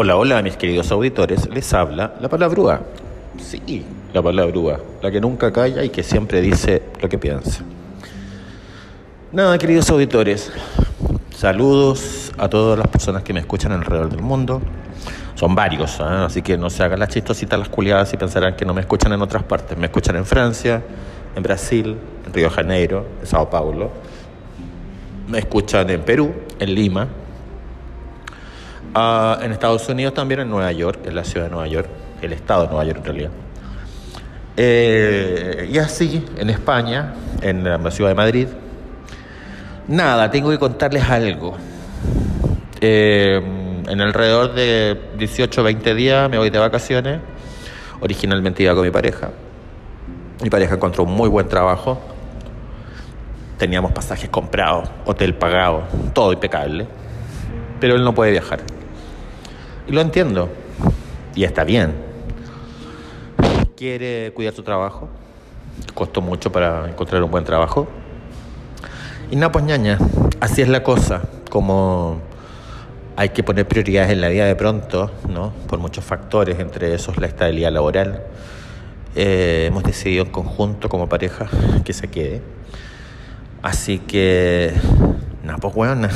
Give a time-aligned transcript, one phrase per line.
[0.00, 1.48] Hola, hola, mis queridos auditores.
[1.48, 2.82] Les habla la palabrúa.
[3.36, 4.78] Sí, la palabrúa.
[5.02, 7.64] La que nunca calla y que siempre dice lo que piensa.
[9.32, 10.52] Nada, queridos auditores.
[11.34, 14.62] Saludos a todas las personas que me escuchan alrededor del mundo.
[15.34, 16.04] Son varios, ¿eh?
[16.04, 19.12] así que no se hagan las chistositas, las culiadas y pensarán que no me escuchan
[19.12, 19.76] en otras partes.
[19.76, 20.80] Me escuchan en Francia,
[21.34, 23.90] en Brasil, en Río de Janeiro, en Sao Paulo.
[25.26, 27.08] Me escuchan en Perú, en Lima,
[28.94, 31.88] Ah, en Estados Unidos también, en Nueva York, en la ciudad de Nueva York,
[32.22, 33.30] el estado de Nueva York en realidad.
[34.56, 38.48] Eh, y así, en España, en la ciudad de Madrid.
[39.86, 41.56] Nada, tengo que contarles algo.
[42.80, 43.40] Eh,
[43.88, 47.20] en alrededor de 18 o 20 días me voy de vacaciones.
[48.00, 49.30] Originalmente iba con mi pareja.
[50.42, 52.00] Mi pareja encontró un muy buen trabajo.
[53.58, 56.86] Teníamos pasajes comprados, hotel pagado, todo impecable.
[57.80, 58.60] Pero él no puede viajar.
[59.88, 60.50] Y lo entiendo.
[61.34, 61.94] Y está bien.
[63.74, 65.08] Quiere cuidar su trabajo.
[65.94, 67.88] Costó mucho para encontrar un buen trabajo.
[69.30, 69.98] Y nada, pues ñaña,
[70.40, 71.22] así es la cosa.
[71.48, 72.20] Como
[73.16, 75.52] hay que poner prioridades en la vida de pronto, ¿no?
[75.66, 78.24] Por muchos factores, entre esos la estabilidad laboral.
[79.14, 81.48] Eh, hemos decidido en conjunto como pareja
[81.84, 82.42] que se quede.
[83.62, 84.74] Así que,
[85.42, 86.08] nada, pues bueno,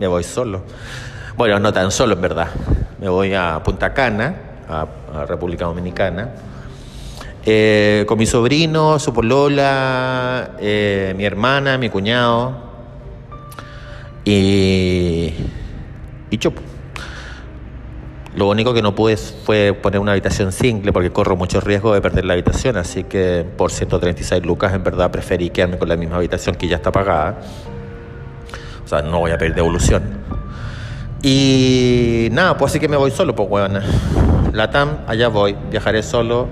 [0.00, 0.62] me voy solo.
[1.36, 2.48] Bueno, no tan solo en verdad
[3.02, 4.32] me voy a Punta Cana,
[4.68, 4.86] a,
[5.26, 6.30] República Dominicana,
[7.44, 12.54] eh, con mi sobrino, su polola, eh, mi hermana, mi cuñado
[14.24, 15.34] y,
[16.30, 16.38] y
[18.36, 22.00] Lo único que no pude fue poner una habitación single porque corro mucho riesgo de
[22.00, 26.18] perder la habitación, así que por 136 lucas en verdad preferí quedarme con la misma
[26.18, 27.40] habitación que ya está pagada.
[28.84, 30.22] O sea, no voy a pedir devolución.
[31.22, 33.78] Y nada, pues así que me voy solo, pues weón.
[34.52, 36.48] La TAM, allá voy, viajaré solo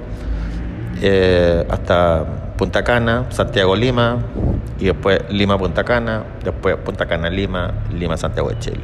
[1.03, 2.25] eh, hasta
[2.56, 4.19] Punta Cana, Santiago Lima,
[4.78, 8.81] y después Lima Punta Cana, después Punta Cana Lima, Lima Santiago de Chile.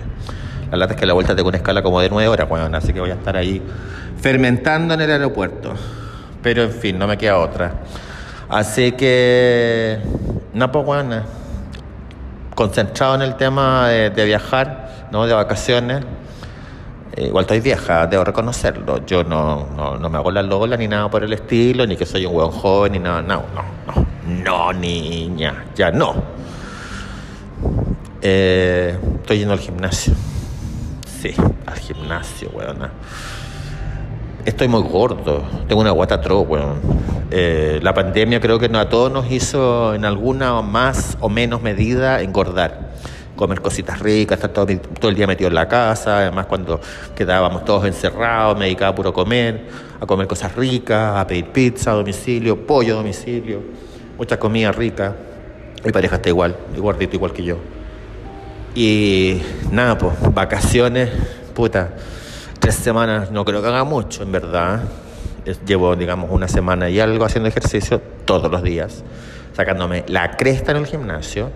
[0.73, 2.93] La lata es que la vuelta tengo una escala como de nueve horas, weón, así
[2.93, 3.63] que voy a estar ahí
[4.21, 5.73] fermentando en el aeropuerto.
[6.43, 7.75] Pero en fin, no me queda otra.
[8.49, 10.01] Así que,
[10.53, 11.23] no, pues weón,
[12.57, 14.86] concentrado en el tema de viajar
[15.17, 15.27] ¿no?
[15.27, 16.05] de vacaciones.
[17.17, 19.05] Eh, igual estoy vieja, debo reconocerlo.
[19.07, 19.67] Yo no,
[19.99, 22.51] no, me hago la lola ni nada por el estilo, ni que soy un buen
[22.51, 23.23] joven, ni nada.
[23.23, 24.07] No, no, no.
[24.45, 26.15] No, niña, ya no.
[28.21, 30.13] Eh, estoy yendo al gimnasio.
[31.23, 31.33] Sí,
[31.65, 32.91] al gimnasio, weón.
[34.45, 36.79] Estoy muy gordo, tengo una guata tro, weón.
[37.31, 42.21] Eh, la pandemia creo que a todos nos hizo en alguna más o menos medida
[42.21, 42.87] engordar
[43.37, 44.67] comer cositas ricas, estar todo,
[44.99, 46.81] todo, el día metido en la casa, además cuando
[47.15, 49.67] quedábamos todos encerrados me dedicaba a puro comer,
[50.01, 53.61] a comer cosas ricas, a pedir pizza a domicilio, pollo a domicilio,
[54.19, 55.15] mucha comida rica.
[55.85, 57.59] Mi pareja está igual, gordito igual que yo.
[58.75, 61.11] Y nada, pues, vacaciones,
[61.55, 61.91] puta,
[62.59, 64.83] tres semanas no creo que haga mucho, en verdad.
[65.65, 69.05] Llevo, digamos, una semana y algo haciendo ejercicio todos los días,
[69.53, 71.51] sacándome la cresta en el gimnasio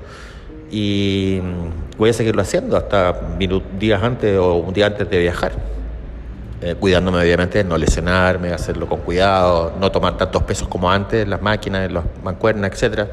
[0.71, 1.41] y
[1.99, 3.15] voy a seguirlo haciendo hasta
[3.79, 5.53] días antes o un día antes de viajar.
[6.63, 11.27] Eh, cuidándome obviamente de no lesionarme, hacerlo con cuidado, no tomar tantos pesos como antes,
[11.27, 13.09] las máquinas, las mancuernas, etc.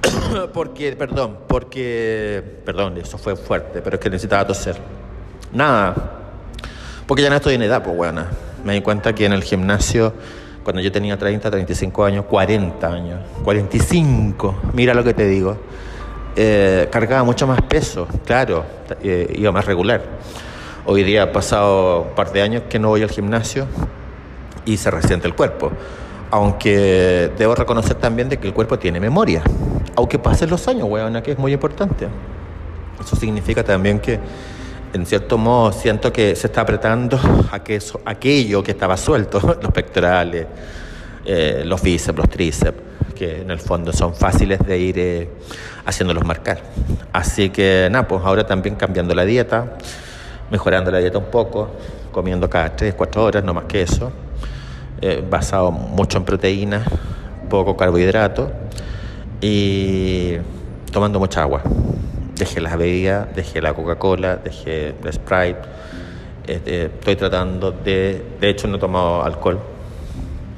[0.54, 4.76] porque, perdón, porque, perdón, eso fue fuerte, pero es que necesitaba toser.
[5.52, 5.94] Nada,
[7.06, 8.24] porque ya no estoy en edad, pues bueno,
[8.64, 10.14] me di cuenta que en el gimnasio,
[10.64, 15.58] cuando yo tenía 30, 35 años, 40 años, 45, mira lo que te digo
[16.36, 18.64] eh, cargaba mucho más peso, claro,
[19.02, 20.02] eh, iba más regular.
[20.86, 23.66] Hoy día ha pasado un par de años que no voy al gimnasio
[24.64, 25.70] y se resiente el cuerpo.
[26.30, 29.42] Aunque debo reconocer también de que el cuerpo tiene memoria.
[29.96, 32.06] Aunque pasen los años, weón, que es muy importante.
[33.00, 34.18] Eso significa también que,
[34.92, 37.18] en cierto modo, siento que se está apretando
[38.04, 40.46] aquello que estaba suelto, los pectorales,
[41.24, 42.89] eh, los bíceps, los tríceps,
[43.20, 45.28] que en el fondo son fáciles de ir eh,
[45.84, 46.62] haciéndolos marcar.
[47.12, 49.76] Así que nada, pues ahora también cambiando la dieta,
[50.50, 51.68] mejorando la dieta un poco,
[52.12, 54.10] comiendo cada 3, 4 horas, no más que eso,
[55.02, 56.88] eh, basado mucho en proteínas,
[57.50, 58.50] poco carbohidrato
[59.42, 60.36] y
[60.90, 61.60] tomando mucha agua.
[62.36, 65.60] Dejé las bebidas, dejé la Coca-Cola, dejé el Sprite.
[66.46, 69.60] Este, estoy tratando de, de hecho no he tomado alcohol,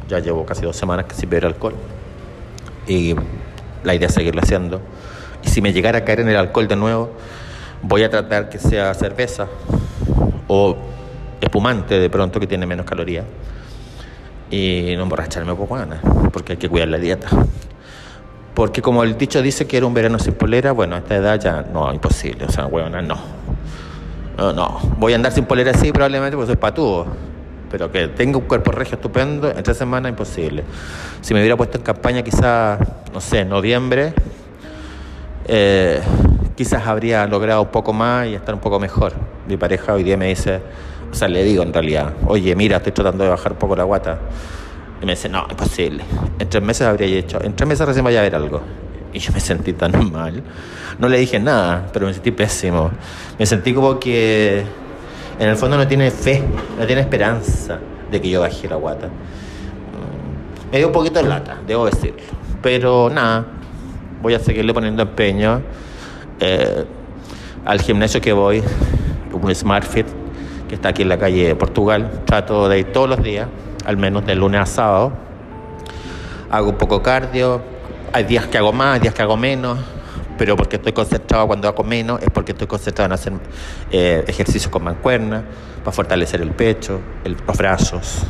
[0.08, 1.74] ya llevo casi dos semanas que sin beber alcohol
[2.86, 3.14] y
[3.84, 4.80] la idea es seguirlo haciendo.
[5.44, 7.10] Y si me llegara a caer en el alcohol de nuevo,
[7.82, 9.48] voy a tratar que sea cerveza
[10.48, 10.76] o
[11.40, 13.24] espumante de pronto que tiene menos calorías
[14.50, 16.00] y no emborracharme por ganas,
[16.32, 17.28] porque hay que cuidar la dieta.
[18.54, 21.40] Porque como el dicho dice que era un verano sin polera, bueno, a esta edad
[21.40, 23.16] ya no, imposible, o sea, huevona, no.
[24.36, 27.06] No, no, voy a andar sin polera así probablemente porque soy patudo,
[27.72, 30.62] pero que tenga un cuerpo regio estupendo, en tres semanas imposible.
[31.22, 32.78] Si me hubiera puesto en campaña quizás,
[33.14, 34.12] no sé, noviembre,
[35.46, 36.02] eh,
[36.54, 39.14] quizás habría logrado un poco más y estar un poco mejor.
[39.48, 40.60] Mi pareja hoy día me dice,
[41.10, 43.84] o sea, le digo en realidad, oye, mira, estoy tratando de bajar un poco la
[43.84, 44.18] guata.
[45.00, 46.04] Y me dice, no, imposible.
[46.38, 48.60] En tres meses habría hecho, en tres meses recién vaya a ver algo.
[49.14, 50.42] Y yo me sentí tan mal.
[50.98, 52.90] No le dije nada, pero me sentí pésimo.
[53.38, 54.62] Me sentí como que
[55.38, 56.42] en el fondo no tiene fe,
[56.78, 57.78] no tiene esperanza
[58.10, 59.06] de que yo baje la guata.
[59.06, 62.22] Mm, me dio un poquito de lata, debo decirlo.
[62.60, 63.44] Pero nada,
[64.22, 65.62] voy a seguirle poniendo empeño.
[66.40, 66.84] Eh,
[67.64, 68.62] al gimnasio que voy,
[69.32, 70.06] un SmartFit,
[70.68, 72.10] que está aquí en la calle de Portugal.
[72.24, 73.48] Trato de ir todos los días,
[73.84, 75.12] al menos de lunes a sábado.
[76.50, 77.62] Hago un poco cardio.
[78.12, 79.78] Hay días que hago más, hay días que hago menos.
[80.42, 83.32] Pero porque estoy concentrado cuando hago menos, es porque estoy concentrado en hacer
[83.92, 85.44] eh, ejercicios con mancuerna,
[85.84, 88.24] para fortalecer el pecho, los brazos,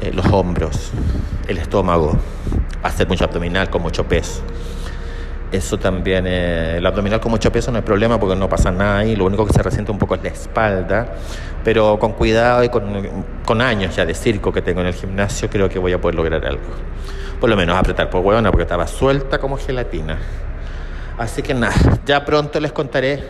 [0.00, 0.90] eh, los hombros,
[1.46, 2.18] el estómago,
[2.82, 4.42] hacer mucho abdominal con mucho peso.
[5.52, 8.98] Eso también, eh, el abdominal con mucho peso no hay problema porque no pasa nada
[8.98, 11.14] ahí, lo único que se resiente un poco es la espalda,
[11.62, 15.68] pero con cuidado y con, años ya de circo que tengo en el gimnasio, creo
[15.68, 16.64] que voy a poder lograr algo.
[17.38, 20.18] Por lo menos apretar por huevona porque estaba suelta como gelatina.
[21.18, 21.74] Así que nada,
[22.04, 23.22] ya pronto les contaré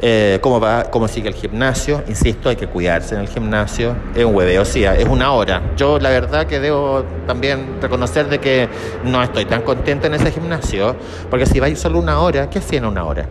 [0.00, 2.02] eh, cómo va, cómo sigue el gimnasio.
[2.08, 3.96] Insisto, hay que cuidarse en el gimnasio.
[4.14, 5.62] Es un hueveo, sí, es una hora.
[5.76, 8.68] Yo la verdad que debo también reconocer de que
[9.04, 10.96] no estoy tan contenta en ese gimnasio,
[11.30, 13.28] porque si vais solo una hora, ¿qué hacía en una hora?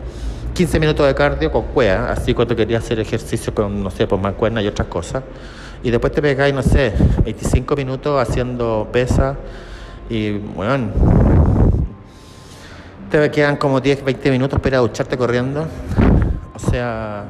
[0.54, 4.22] 15 minutos de cardio con cuea, así cuando quería hacer ejercicio con, no sé, pues
[4.22, 5.24] mancuerna y otras cosas.
[5.84, 6.94] Y después te pegáis, no sé,
[7.24, 9.36] 25 minutos haciendo pesa
[10.10, 10.90] y, bueno,
[13.20, 15.68] te quedan como 10, 20 minutos para ducharte corriendo
[16.56, 17.26] o sea,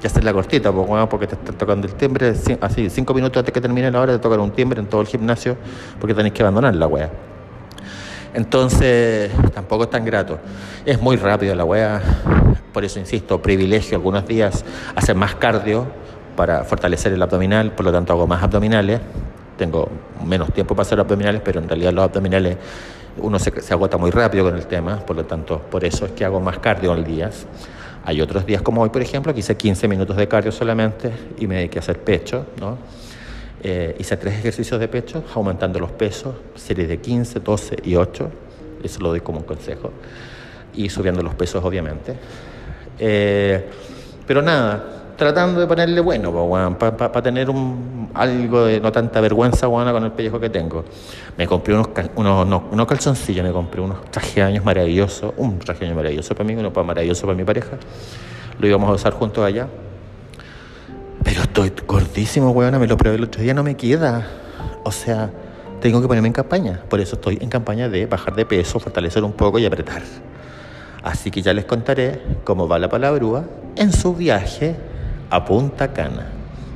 [0.00, 3.38] ya hacer la cortita, pues, bueno, porque te están tocando el timbre, así, cinco minutos
[3.40, 5.56] antes que termine la hora te tocan un timbre en todo el gimnasio
[5.98, 7.10] porque tenéis que abandonar la wea.
[8.32, 10.38] Entonces, tampoco es tan grato.
[10.84, 12.00] Es muy rápido la wea,
[12.72, 14.64] por eso insisto, privilegio algunos días
[14.94, 15.86] hacer más cardio
[16.36, 19.00] para fortalecer el abdominal, por lo tanto hago más abdominales.
[19.58, 19.90] Tengo
[20.24, 22.56] menos tiempo para hacer abdominales, pero en realidad los abdominales
[23.18, 26.24] uno se, agota muy rápido con el tema, por lo tanto, por eso es que
[26.24, 27.30] hago más cardio al día.
[28.04, 31.46] Hay otros días como hoy, por ejemplo, que hice 15 minutos de cardio solamente y
[31.46, 32.78] me dediqué a hacer pecho, ¿no?
[33.62, 38.30] Eh, hice tres ejercicios de pecho, aumentando los pesos, series de 15, 12 y 8,
[38.82, 39.92] eso lo doy como un consejo,
[40.74, 42.14] y subiendo los pesos, obviamente.
[42.98, 43.66] Eh,
[44.26, 49.92] pero nada, tratando de ponerle bueno, para tener un, algo de no tanta vergüenza buena
[49.92, 50.82] con el pellejo que tengo.
[51.36, 56.34] Me compré unos, unos, unos calzoncillos, me compré unos trajes maravillosos, un traje años maravilloso
[56.34, 57.76] para mí, uno maravilloso para mi pareja.
[58.58, 59.68] Lo íbamos a usar juntos allá.
[61.22, 64.26] Pero estoy gordísimo, weona, me lo probé el otro día, no me queda.
[64.84, 65.28] O sea,
[65.82, 66.80] tengo que ponerme en campaña.
[66.88, 70.00] Por eso estoy en campaña de bajar de peso, fortalecer un poco y apretar.
[71.02, 73.44] Así que ya les contaré cómo va la palabrúa
[73.76, 74.88] en su viaje
[75.30, 76.26] a Punta Cana.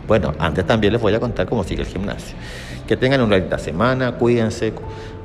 [0.06, 2.37] Bueno, antes también les voy a contar cómo sigue el gimnasio.
[2.87, 4.75] Que tengan una linda semana, cuídense,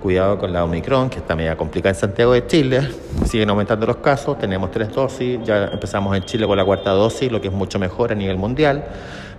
[0.02, 2.90] cuidado con la Omicron, que está media complicada en Santiago de Chile.
[3.26, 7.32] Siguen aumentando los casos, tenemos tres dosis, ya empezamos en Chile con la cuarta dosis,
[7.32, 8.86] lo que es mucho mejor a nivel mundial,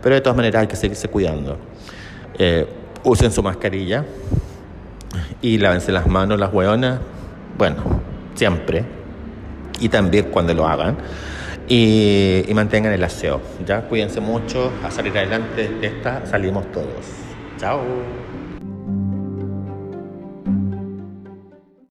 [0.02, 1.56] pero de todas maneras hay que seguirse cuidando.
[2.38, 2.66] Eh,
[3.02, 4.04] usen su mascarilla
[5.40, 7.00] y lávense las manos, las hueonas,
[7.56, 7.82] bueno,
[8.34, 8.84] siempre,
[9.80, 10.98] y también cuando lo hagan
[11.70, 13.40] y, mantengan el aseo.
[13.64, 17.06] Ya cuídense mucho, a salir adelante de esta salimos todos.
[17.58, 17.80] Chao.